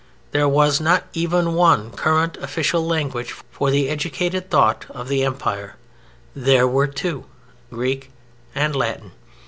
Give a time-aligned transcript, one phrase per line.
[0.31, 5.75] There was not even one current official language for the educated thought of the Empire:
[6.35, 7.25] there were two,
[7.69, 8.09] Greek
[8.55, 9.11] and Latin.